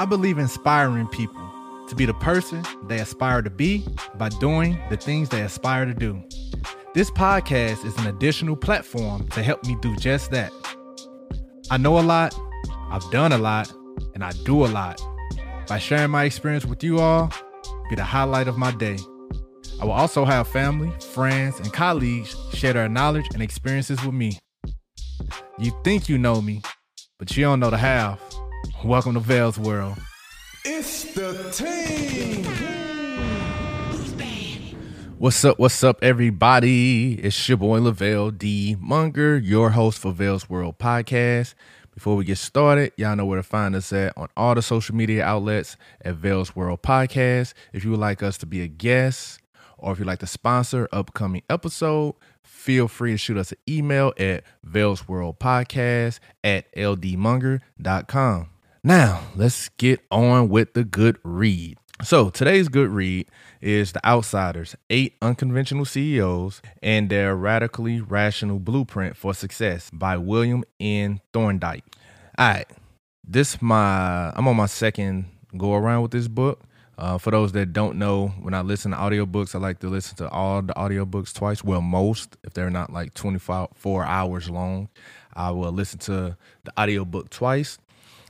[0.00, 1.46] I believe inspiring people
[1.86, 5.92] to be the person they aspire to be by doing the things they aspire to
[5.92, 6.22] do.
[6.94, 10.54] This podcast is an additional platform to help me do just that.
[11.70, 12.34] I know a lot,
[12.90, 13.70] I've done a lot,
[14.14, 15.02] and I do a lot.
[15.68, 17.30] By sharing my experience with you all,
[17.90, 18.96] be the highlight of my day.
[19.82, 24.38] I will also have family, friends, and colleagues share their knowledge and experiences with me.
[25.58, 26.62] You think you know me,
[27.18, 28.18] but you don't know the half.
[28.84, 29.98] Welcome to Vell's World.
[30.64, 32.44] It's the team.
[35.18, 35.58] What's up?
[35.58, 37.14] What's up, everybody?
[37.14, 38.76] It's your boy Lavelle D.
[38.80, 41.54] Monger, your host for Vell's World podcast.
[41.94, 44.94] Before we get started, y'all know where to find us at on all the social
[44.94, 47.52] media outlets at Vell's World Podcast.
[47.74, 49.40] If you would like us to be a guest
[49.76, 54.12] or if you'd like to sponsor upcoming episode, feel free to shoot us an email
[54.18, 58.48] at Vell's World Podcast at ldmonger.com.
[58.82, 61.76] Now, let's get on with the good read.
[62.02, 63.28] So, today's good read
[63.60, 70.64] is The Outsiders Eight Unconventional CEOs and Their Radically Rational Blueprint for Success by William
[70.80, 71.20] N.
[71.34, 71.84] Thorndike.
[72.38, 72.66] All right,
[73.22, 75.26] this my I'm on my second
[75.58, 76.62] go around with this book.
[77.00, 80.18] Uh, for those that don't know, when I listen to audiobooks, I like to listen
[80.18, 81.64] to all the audiobooks twice.
[81.64, 84.90] Well, most, if they're not like 24 hours long,
[85.32, 87.78] I will listen to the audiobook twice.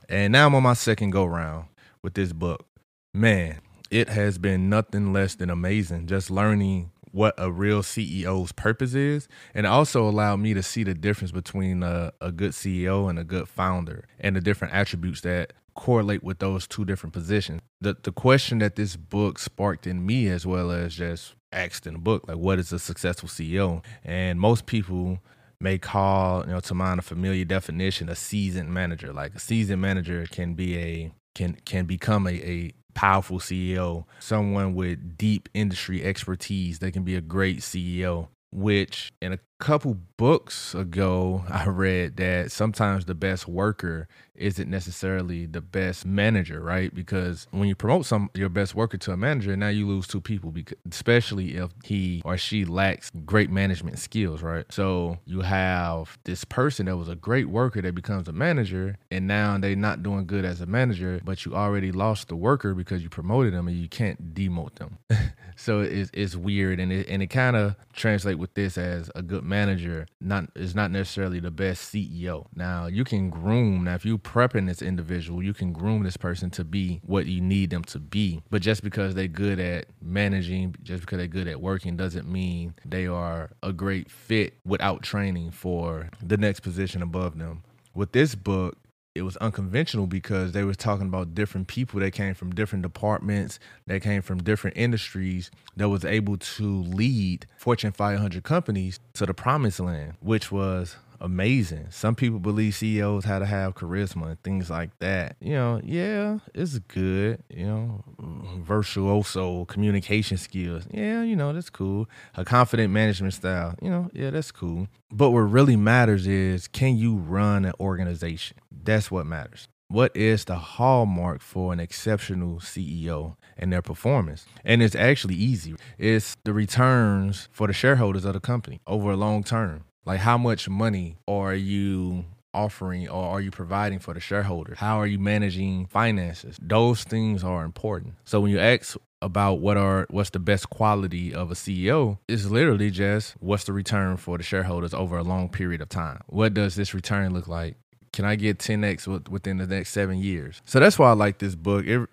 [0.08, 1.66] And now I'm on my second go round
[2.02, 2.64] with this book.
[3.12, 3.58] Man,
[3.90, 9.28] it has been nothing less than amazing just learning what a real CEO's purpose is.
[9.54, 13.24] And also allowed me to see the difference between a, a good CEO and a
[13.24, 17.60] good founder and the different attributes that correlate with those two different positions.
[17.80, 21.94] The the question that this book sparked in me as well as just asked in
[21.94, 23.84] the book, like what is a successful CEO?
[24.04, 25.20] And most people
[25.60, 29.12] may call, you know, to mind a familiar definition, a seasoned manager.
[29.12, 34.74] Like a seasoned manager can be a can can become a, a powerful CEO, someone
[34.74, 40.74] with deep industry expertise that can be a great CEO which in a couple books
[40.74, 46.92] ago I read that sometimes the best worker isn't necessarily the best manager, right?
[46.94, 50.20] Because when you promote some your best worker to a manager, now you lose two
[50.20, 54.64] people because especially if he or she lacks great management skills, right?
[54.72, 59.26] So you have this person that was a great worker that becomes a manager and
[59.26, 63.02] now they're not doing good as a manager, but you already lost the worker because
[63.02, 64.98] you promoted them and you can't demote them.
[65.56, 69.22] so it's, it's weird and it, and it kind of translates with this as a
[69.22, 72.46] good manager not is not necessarily the best CEO.
[72.54, 73.84] Now you can groom.
[73.84, 77.42] Now if you prepping this individual, you can groom this person to be what you
[77.42, 78.40] need them to be.
[78.48, 82.74] But just because they're good at managing, just because they're good at working, doesn't mean
[82.86, 87.62] they are a great fit without training for the next position above them.
[87.92, 88.78] With this book,
[89.14, 93.58] it was unconventional because they was talking about different people that came from different departments
[93.86, 99.34] that came from different industries that was able to lead fortune 500 companies to the
[99.34, 104.70] promised land which was amazing some people believe ceos had to have charisma and things
[104.70, 111.36] like that you know yeah it's good you know mm, virtuoso communication skills yeah you
[111.36, 115.76] know that's cool a confident management style you know yeah that's cool but what really
[115.76, 119.68] matters is can you run an organization that's what matters.
[119.88, 124.46] What is the hallmark for an exceptional CEO and their performance?
[124.64, 125.74] And it's actually easy.
[125.98, 129.84] It's the returns for the shareholders of the company over a long term.
[130.04, 134.78] Like how much money are you offering or are you providing for the shareholders?
[134.78, 136.56] How are you managing finances?
[136.60, 138.14] Those things are important.
[138.24, 142.50] So when you ask about what are what's the best quality of a CEO is
[142.50, 146.20] literally just what's the return for the shareholders over a long period of time.
[146.26, 147.76] What does this return look like
[148.12, 150.60] can I get 10x within the next seven years?
[150.64, 151.86] So that's why I like this book.
[151.86, 152.08] It,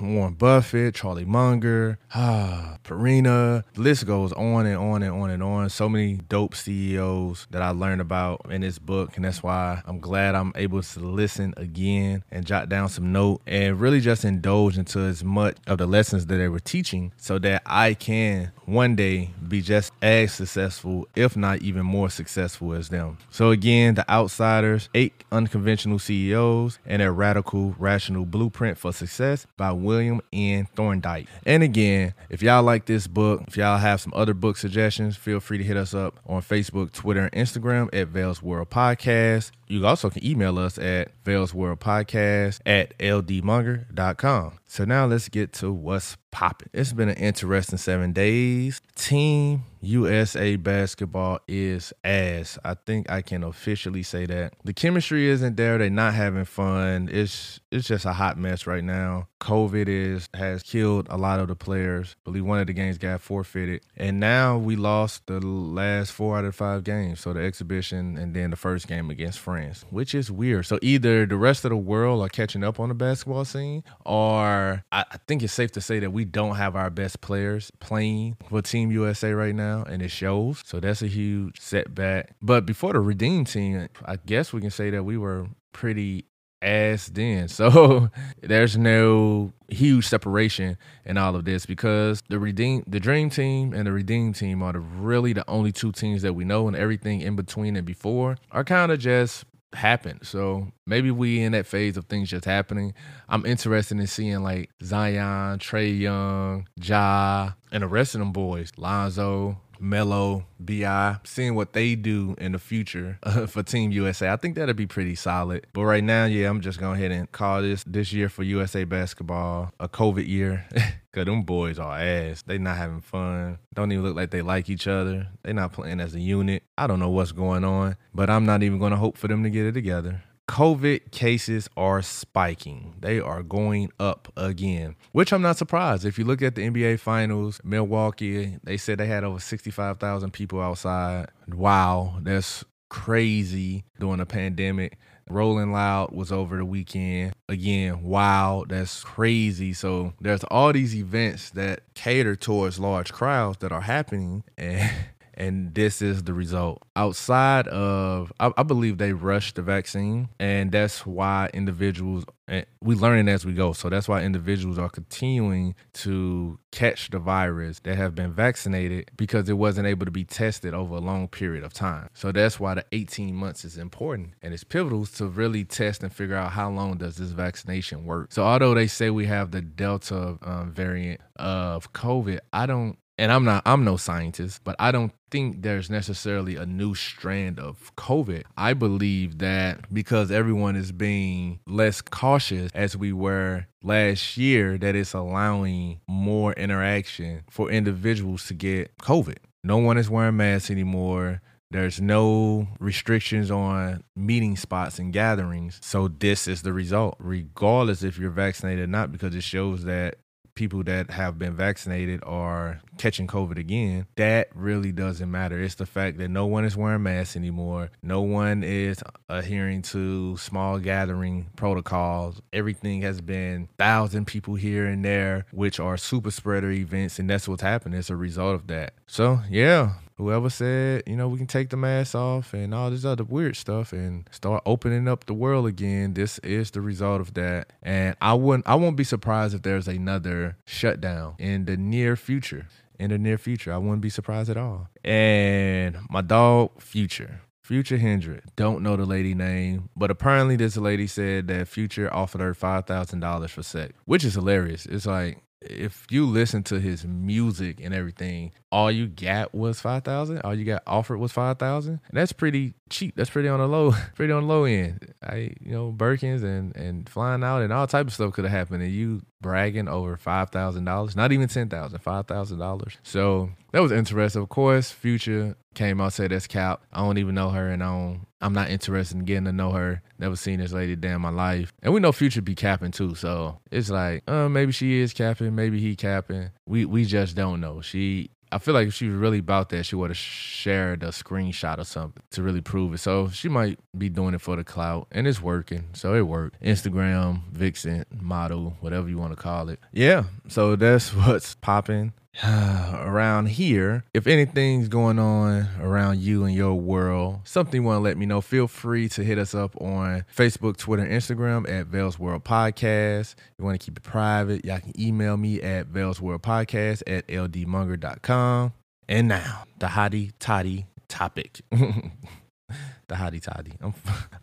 [0.00, 5.42] Warren Buffett, Charlie Munger, ah, Purina, the list goes on and on and on and
[5.42, 5.68] on.
[5.70, 9.16] So many dope CEOs that I learned about in this book.
[9.16, 13.40] And that's why I'm glad I'm able to listen again and jot down some note
[13.46, 17.38] and really just indulge into as much of the lessons that they were teaching so
[17.38, 22.88] that I can one day be just as successful, if not even more successful as
[22.88, 23.18] them.
[23.30, 29.72] So again, The Outsiders, eight unconventional CEOs and a radical rational blueprint for success by
[29.72, 30.66] William N.
[30.74, 31.28] Thorndike.
[31.44, 35.40] And again, if y'all like this book, if y'all have some other book suggestions, feel
[35.40, 39.52] free to hit us up on Facebook, Twitter, and Instagram at Vell's World Podcast.
[39.68, 44.58] You also can email us at Vell's World Podcast at ldmonger.com.
[44.66, 46.68] So now let's get to what's popping.
[46.74, 48.82] It's been an interesting seven days.
[48.94, 52.58] Team USA basketball is ass.
[52.64, 54.54] I think I can officially say that.
[54.64, 55.78] The chemistry isn't there.
[55.78, 57.08] They're not having fun.
[57.12, 59.28] It's it's just a hot mess right now.
[59.40, 62.16] COVID is has killed a lot of the players.
[62.20, 63.82] I believe one of the games got forfeited.
[63.96, 67.20] And now we lost the last four out of five games.
[67.20, 70.66] So the exhibition and then the first game against France, which is weird.
[70.66, 74.84] So either the rest of the world are catching up on the basketball scene, or
[74.90, 78.36] I, I think it's safe to say that we don't have our best players playing
[78.48, 80.62] for Team USA right now, and it shows.
[80.64, 82.34] So that's a huge setback.
[82.40, 86.26] But before the Redeem team, I guess we can say that we were pretty
[86.62, 87.48] ass then.
[87.56, 88.10] So
[88.42, 93.86] there's no huge separation in all of this because the redeem the dream team and
[93.86, 97.20] the redeem team are the, really the only two teams that we know and everything
[97.22, 100.20] in between and before are kind of just happened.
[100.22, 102.94] So maybe we in that phase of things just happening.
[103.28, 108.70] I'm interested in seeing like Zion, Trae Young, Ja, and the rest of them boys,
[108.76, 114.30] Lonzo, Melo, Bi, seeing what they do in the future uh, for Team USA.
[114.30, 115.66] I think that'd be pretty solid.
[115.72, 118.84] But right now, yeah, I'm just going ahead and call this this year for USA
[118.84, 120.66] basketball a COVID year.
[121.12, 122.42] Cause them boys are ass.
[122.42, 123.58] They not having fun.
[123.72, 125.28] Don't even look like they like each other.
[125.42, 126.62] They not playing as a unit.
[126.76, 129.48] I don't know what's going on, but I'm not even gonna hope for them to
[129.48, 130.22] get it together.
[130.56, 132.94] COVID cases are spiking.
[132.98, 136.06] They are going up again, which I'm not surprised.
[136.06, 140.62] If you look at the NBA Finals, Milwaukee, they said they had over 65,000 people
[140.62, 141.26] outside.
[141.46, 144.96] Wow, that's crazy during a pandemic.
[145.28, 147.34] Rolling Loud was over the weekend.
[147.50, 149.74] Again, wow, that's crazy.
[149.74, 154.90] So there's all these events that cater towards large crowds that are happening and
[155.36, 156.82] and this is the result.
[156.94, 162.94] Outside of, I, I, believe they rushed the vaccine, and that's why individuals, and we
[162.94, 163.72] learning as we go.
[163.72, 169.48] So that's why individuals are continuing to catch the virus that have been vaccinated because
[169.48, 172.08] it wasn't able to be tested over a long period of time.
[172.14, 176.12] So that's why the 18 months is important, and it's pivotal to really test and
[176.12, 178.32] figure out how long does this vaccination work.
[178.32, 183.32] So although they say we have the Delta um, variant of COVID, I don't and
[183.32, 187.94] I'm not I'm no scientist, but I don't think there's necessarily a new strand of
[187.96, 188.44] COVID.
[188.56, 194.94] I believe that because everyone is being less cautious as we were last year that
[194.94, 199.38] it's allowing more interaction for individuals to get COVID.
[199.64, 201.40] No one is wearing masks anymore.
[201.72, 205.80] There's no restrictions on meeting spots and gatherings.
[205.82, 210.18] So this is the result, regardless if you're vaccinated or not, because it shows that
[210.56, 215.62] people that have been vaccinated are catching COVID again, that really doesn't matter.
[215.62, 217.90] It's the fact that no one is wearing masks anymore.
[218.02, 222.40] No one is adhering to small gathering protocols.
[222.52, 227.46] Everything has been thousand people here and there, which are super spreader events, and that's
[227.46, 227.98] what's happening.
[227.98, 228.94] as a result of that.
[229.06, 233.04] So yeah, whoever said, you know, we can take the mask off and all this
[233.04, 237.34] other weird stuff and start opening up the world again, this is the result of
[237.34, 237.72] that.
[237.82, 242.66] And I wouldn't I won't be surprised if there's another shutdown in the near future.
[242.98, 243.74] In the near future.
[243.74, 244.88] I wouldn't be surprised at all.
[245.04, 247.42] And my dog, Future.
[247.60, 248.46] Future Hendrix.
[248.54, 252.86] Don't know the lady name, but apparently this lady said that Future offered her five
[252.86, 254.86] thousand dollars for sex, which is hilarious.
[254.86, 260.04] It's like if you listen to his music and everything, all you got was five
[260.04, 260.40] thousand.
[260.42, 262.00] All you got offered was five thousand.
[262.12, 263.14] That's pretty cheap.
[263.16, 265.14] That's pretty on the low, pretty on the low end.
[265.22, 268.52] I, you know, Birkins and and flying out and all type of stuff could have
[268.52, 272.96] happened, and you bragging over five thousand dollars, not even ten thousand, five thousand dollars.
[273.02, 274.40] So that was interesting.
[274.40, 276.80] Of course, Future came out said that's cap.
[276.94, 278.26] I don't even know her, and I don't.
[278.40, 280.00] I'm not interested in getting to know her.
[280.18, 283.14] Never seen this lady day in my life, and we know Future be capping too.
[283.14, 286.52] So it's like, uh, maybe she is capping, maybe he capping.
[286.66, 287.82] We we just don't know.
[287.82, 291.08] She I feel like if she was really about that, she would have shared a
[291.08, 292.98] screenshot or something to really prove it.
[292.98, 295.84] So she might be doing it for the clout, and it's working.
[295.92, 296.62] So it worked.
[296.62, 299.80] Instagram, Vixen, model, whatever you want to call it.
[299.92, 300.24] Yeah.
[300.48, 302.14] So that's what's popping.
[302.44, 304.04] around here.
[304.12, 308.26] If anything's going on around you and your world, something you want to let me
[308.26, 313.34] know, feel free to hit us up on Facebook, Twitter, Instagram at Vell's World Podcast.
[313.34, 317.02] If you want to keep it private, y'all can email me at Vell's World Podcast
[317.06, 318.72] at ldmonger.com.
[319.08, 321.60] And now, the hottie toddy topic.
[321.70, 323.72] the hottie toddy.
[323.80, 323.94] I'm,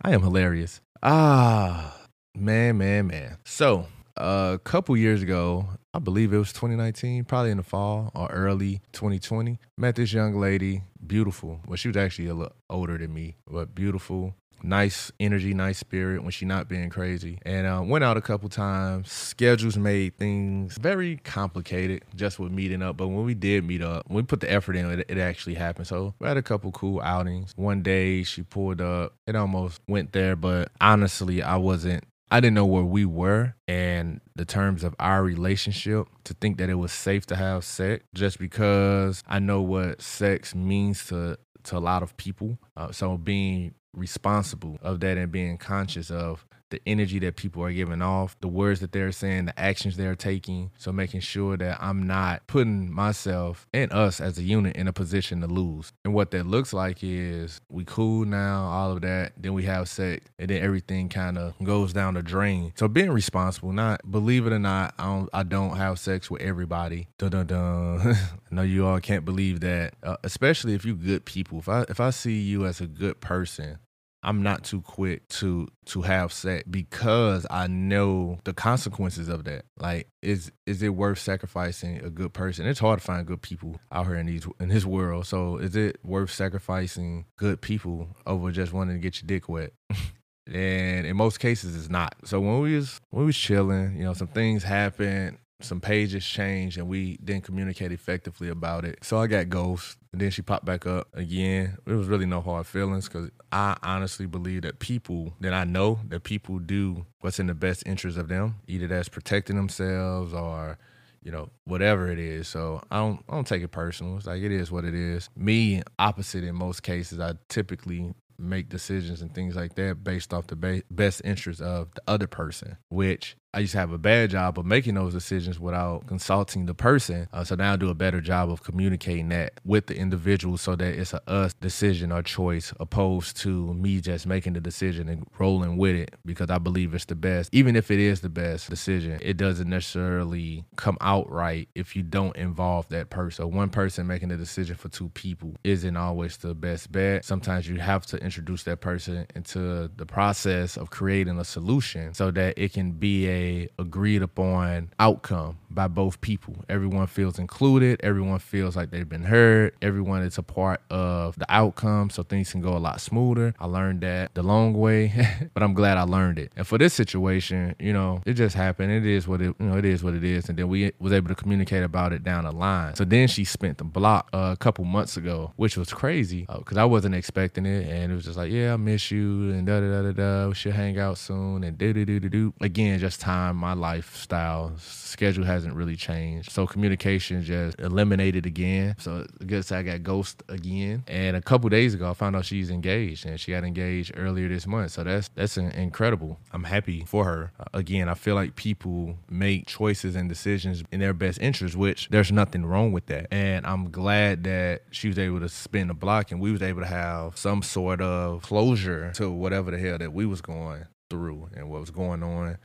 [0.02, 0.82] I am hilarious.
[1.04, 1.98] Ah,
[2.36, 3.38] man, man, man.
[3.44, 8.28] So, a couple years ago, I believe it was 2019, probably in the fall or
[8.32, 9.60] early 2020.
[9.78, 11.60] Met this young lady, beautiful.
[11.68, 14.34] Well, she was actually a little older than me, but beautiful.
[14.64, 17.38] nice energy, nice spirit when she not being crazy.
[17.44, 19.12] And uh, went out a couple times.
[19.12, 22.98] Schedules made things very complicated just with meeting up.
[22.98, 25.88] But when we did meet up, we put the effort in, it, it actually happened.
[25.88, 27.52] So we had a couple cool outings.
[27.56, 29.14] One day she pulled up.
[29.28, 34.20] It almost went there, but honestly, I wasn't I didn't know where we were and
[34.34, 38.40] the terms of our relationship to think that it was safe to have sex just
[38.40, 42.58] because I know what sex means to to a lot of people.
[42.76, 47.72] Uh, so being responsible of that and being conscious of the energy that people are
[47.72, 50.72] giving off, the words that they're saying, the actions they're taking.
[50.78, 54.94] So making sure that I'm not putting myself and us as a unit in a
[54.94, 55.94] position to lose.
[56.04, 59.34] And what that looks like is we cool now, all of that.
[59.38, 62.74] Then we have sex, and then everything kind of goes down the drain.
[62.76, 66.42] So being responsible, not believe it or not, I don't, I don't have sex with
[66.42, 67.08] everybody.
[67.20, 68.02] Dun dun dun.
[68.52, 71.60] I know you all can't believe that, uh, especially if you good people.
[71.60, 73.78] If I if I see you as a good person,
[74.24, 79.66] I'm not too quick to to have sex because I know the consequences of that.
[79.78, 82.66] Like, is is it worth sacrificing a good person?
[82.66, 85.28] It's hard to find good people out here in these in this world.
[85.28, 89.74] So, is it worth sacrificing good people over just wanting to get your dick wet?
[90.48, 92.16] and in most cases, it's not.
[92.24, 96.26] So when we was when we was chilling, you know, some things happened some pages
[96.26, 99.00] changed and we didn't communicate effectively about it.
[99.02, 99.98] So I got ghost.
[100.14, 101.78] And then she popped back up again.
[101.86, 106.00] It was really no hard feelings because I honestly believe that people, that I know
[106.08, 110.78] that people do what's in the best interest of them, either that's protecting themselves or
[111.24, 112.48] you know, whatever it is.
[112.48, 114.18] So I don't I don't take it personal.
[114.18, 115.30] It's like it is what it is.
[115.36, 120.48] Me, opposite in most cases, I typically make decisions and things like that based off
[120.48, 124.32] the ba- best interest of the other person, which I used to have a bad
[124.32, 127.28] job of making those decisions without consulting the person.
[127.32, 130.76] Uh, so now I do a better job of communicating that with the individual so
[130.76, 135.28] that it's a us decision or choice opposed to me just making the decision and
[135.38, 137.50] rolling with it because I believe it's the best.
[137.54, 142.02] Even if it is the best decision, it doesn't necessarily come out right if you
[142.02, 143.44] don't involve that person.
[143.44, 147.24] So one person making the decision for two people isn't always the best bet.
[147.24, 152.32] Sometimes you have to introduce that person into the process of creating a solution so
[152.32, 153.43] that it can be a
[153.80, 156.64] agreed upon outcome by both people.
[156.70, 158.00] Everyone feels included.
[158.04, 159.76] Everyone feels like they've been heard.
[159.82, 163.54] Everyone is a part of the outcome, so things can go a lot smoother.
[163.60, 166.52] I learned that the long way, but I'm glad I learned it.
[166.56, 168.92] And for this situation, you know, it just happened.
[168.92, 170.50] It is what it, you know, it is what it is.
[170.50, 172.96] And then we was able to communicate about it down the line.
[172.96, 176.78] So then she spent the block uh, a couple months ago, which was crazy because
[176.78, 179.66] uh, I wasn't expecting it, and it was just like, yeah, I miss you, and
[179.66, 180.48] da da da da da.
[180.50, 182.54] We should hang out soon, and do do do do do.
[182.62, 186.52] Again, just time my lifestyle schedule hasn't really changed.
[186.52, 188.96] So communication just eliminated again.
[189.00, 191.04] So I guess I got ghost again.
[191.08, 194.50] And a couple days ago, I found out she's engaged, and she got engaged earlier
[194.50, 194.92] this month.
[194.92, 196.38] So that's that's incredible.
[196.52, 197.52] I'm happy for her.
[197.58, 202.10] Uh, again, I feel like people make choices and decisions in their best interest, which
[202.10, 203.28] there's nothing wrong with that.
[203.32, 206.82] And I'm glad that she was able to spin the block, and we was able
[206.82, 211.50] to have some sort of closure to whatever the hell that we was going through
[211.56, 212.58] and what was going on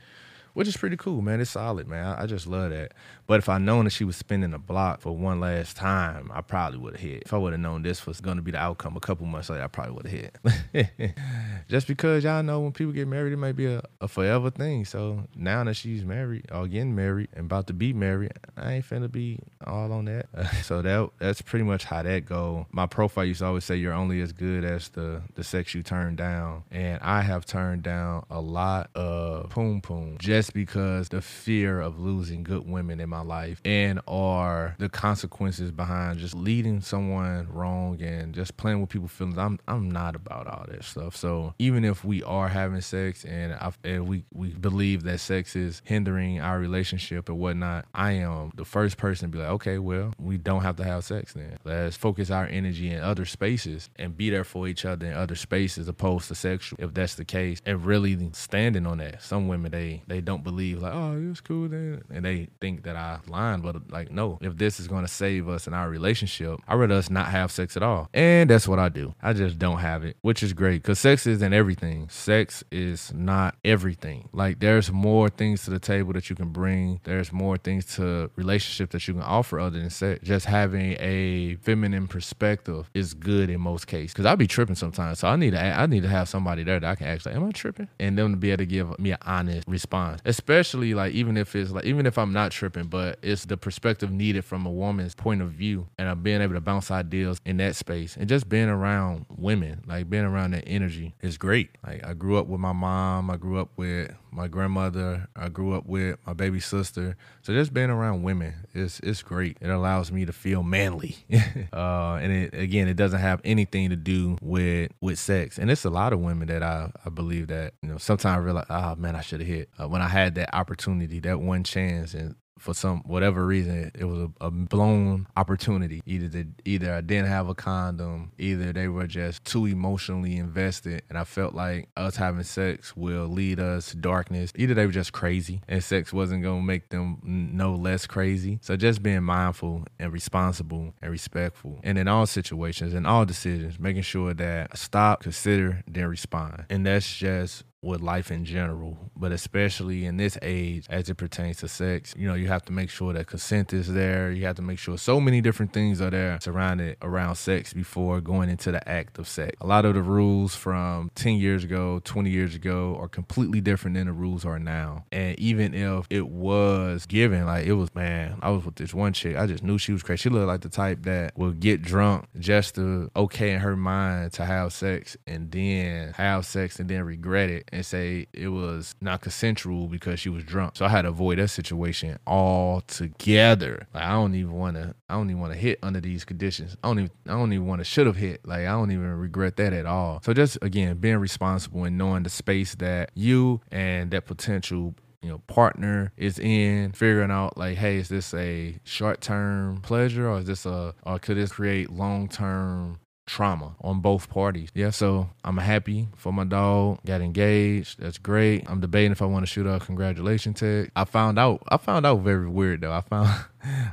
[0.59, 1.39] which is pretty cool, man.
[1.39, 2.05] It's solid, man.
[2.05, 2.91] I, I just love that.
[3.27, 6.41] But if I known that she was spinning the block for one last time, I
[6.41, 7.23] probably would have hit.
[7.25, 9.49] If I would have known this was going to be the outcome a couple months
[9.49, 11.15] later, I probably would have hit.
[11.69, 14.83] just because y'all know when people get married, it might be a, a forever thing.
[14.83, 18.85] So now that she's married or getting married and about to be married, I ain't
[18.85, 20.25] finna be all on that.
[20.63, 22.67] so that that's pretty much how that go.
[22.71, 25.83] My profile used to always say you're only as good as the the sex you
[25.83, 31.21] turn down, and I have turned down a lot of poom poom just because the
[31.21, 36.35] fear of losing good women in my my life and are the consequences behind just
[36.35, 39.37] leading someone wrong and just playing with people's feelings.
[39.37, 41.15] I'm I'm not about all that stuff.
[41.15, 45.55] So even if we are having sex and, I, and we we believe that sex
[45.55, 49.79] is hindering our relationship and whatnot, I am the first person to be like, okay,
[49.79, 51.57] well, we don't have to have sex then.
[51.63, 55.35] Let's focus our energy in other spaces and be there for each other in other
[55.35, 59.21] spaces opposed to sexual, if that's the case, and really standing on that.
[59.21, 62.95] Some women they they don't believe like, oh, it's cool then, and they think that
[62.95, 66.59] I line, but like, no, if this is going to save us in our relationship,
[66.67, 68.09] I'd rather us not have sex at all.
[68.13, 69.15] And that's what I do.
[69.23, 72.09] I just don't have it, which is great because sex isn't everything.
[72.09, 74.29] Sex is not everything.
[74.31, 78.29] Like, there's more things to the table that you can bring, there's more things to
[78.35, 80.19] relationship that you can offer other than sex.
[80.23, 85.19] Just having a feminine perspective is good in most cases because I be tripping sometimes.
[85.19, 87.35] So I need to, I need to have somebody there that I can ask, like,
[87.35, 87.87] am I tripping?
[87.99, 91.55] And them to be able to give me an honest response especially like even if
[91.55, 95.15] it's like even if I'm not tripping, but it's the perspective needed from a woman's
[95.15, 98.49] point of view, and I'm being able to bounce ideas in that space, and just
[98.49, 101.69] being around women, like being around that energy is great.
[101.85, 105.73] Like I grew up with my mom, I grew up with my grandmother, I grew
[105.73, 109.57] up with my baby sister, so just being around women is it's great.
[109.61, 111.17] It allows me to feel manly,
[111.73, 115.85] uh, and it again, it doesn't have anything to do with with sex, and it's
[115.85, 118.95] a lot of women that I I believe that you know sometimes I realize, oh
[118.95, 122.35] man, I should have hit uh, when I had that opportunity, that one chance, and
[122.59, 126.01] for some whatever reason it was a, a blown opportunity.
[126.05, 131.01] Either the, either i didn't have a condom either they were just too emotionally invested
[131.09, 134.51] and i felt like us having sex will lead us to darkness.
[134.55, 138.59] Either they were just crazy and sex wasn't to make them no less crazy.
[138.61, 143.79] So just being mindful and responsible and respectful and in all situations and all decisions
[143.79, 146.65] making sure that stop consider then respond.
[146.69, 151.57] And that's just with life in general, but especially in this age as it pertains
[151.57, 152.13] to sex.
[152.17, 154.31] You know, you have to make sure that consent is there.
[154.31, 158.19] You have to make sure so many different things are there surrounded around sex before
[158.19, 159.55] going into the act of sex.
[159.61, 163.95] A lot of the rules from 10 years ago, 20 years ago are completely different
[163.95, 165.05] than the rules are now.
[165.11, 169.13] And even if it was given, like it was, man, I was with this one
[169.13, 170.23] chick, I just knew she was crazy.
[170.23, 174.33] She looked like the type that would get drunk just to okay in her mind
[174.33, 178.95] to have sex and then have sex and then regret it and say it was
[179.01, 180.75] not consensual because she was drunk.
[180.75, 183.87] So I had to avoid that situation altogether.
[183.93, 184.95] Like I don't even want to.
[185.09, 186.75] I don't even want to hit under these conditions.
[186.83, 187.11] I don't even.
[187.27, 188.45] I don't even want to should have hit.
[188.45, 190.21] Like I don't even regret that at all.
[190.23, 195.29] So just again being responsible and knowing the space that you and that potential you
[195.29, 200.39] know partner is in figuring out like hey is this a short term pleasure or
[200.39, 202.99] is this a or could this create long term
[203.29, 204.69] trauma on both parties.
[204.73, 206.99] Yeah, so I'm happy for my dog.
[207.05, 207.99] Got engaged.
[207.99, 208.67] That's great.
[208.67, 210.91] I'm debating if I want to shoot a congratulation text.
[210.95, 211.61] I found out.
[211.69, 212.91] I found out very weird though.
[212.91, 213.29] I found.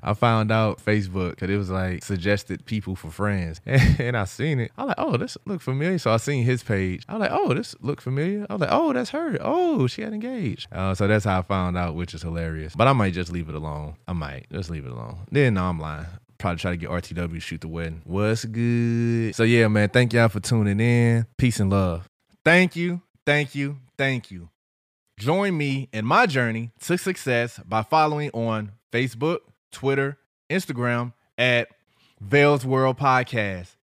[0.02, 4.60] I found out Facebook because it was like suggested people for friends, and I seen
[4.60, 4.72] it.
[4.78, 5.98] I like, oh, this look familiar.
[5.98, 7.04] So I seen his page.
[7.08, 8.46] I was like, oh, this look familiar.
[8.48, 9.36] I was like, oh, that's her.
[9.40, 10.68] Oh, she got engaged.
[10.72, 12.74] Uh, so that's how I found out, which is hilarious.
[12.76, 13.96] But I might just leave it alone.
[14.06, 15.18] I might just leave it alone.
[15.30, 16.06] Then no, I'm lying
[16.38, 18.02] probably try to get RTW to shoot the wedding.
[18.04, 19.34] What's good?
[19.34, 21.26] So yeah, man, thank y'all for tuning in.
[21.36, 22.08] Peace and love.
[22.44, 24.50] Thank you, thank you, thank you.
[25.18, 29.38] Join me in my journey to success by following on Facebook,
[29.72, 30.18] Twitter,
[30.50, 31.68] Instagram at
[32.20, 33.76] Vell's World Podcast.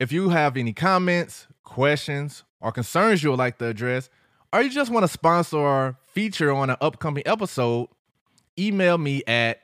[0.00, 4.10] If you have any comments, questions, or concerns you would like to address,
[4.52, 7.88] or you just want to sponsor or feature on an upcoming episode,
[8.58, 9.60] email me at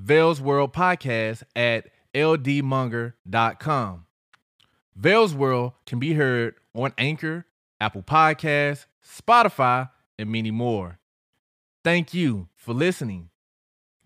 [0.00, 4.06] Vell's World Podcast at ldmonger.com.
[4.96, 7.44] Vell's World can be heard on Anchor,
[7.78, 10.98] Apple Podcasts, Spotify, and many more.
[11.84, 13.28] Thank you for listening.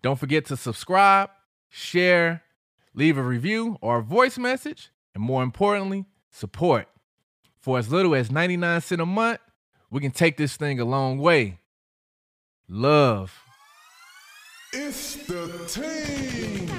[0.02, 1.30] Don't forget to subscribe,
[1.68, 2.42] share,
[2.92, 6.88] leave a review or a voice message, and more importantly, support.
[7.60, 9.38] For as little as 99 cents a month,
[9.90, 11.60] we can take this thing a long way.
[12.68, 13.43] Love.
[14.76, 16.73] It's the team.